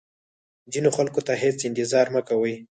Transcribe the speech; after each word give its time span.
ځینو 0.71 0.89
خلکو 0.97 1.21
ته 1.27 1.33
هیڅ 1.43 1.57
انتظار 1.69 2.07
مه 2.13 2.21
کوئ. 2.27 2.55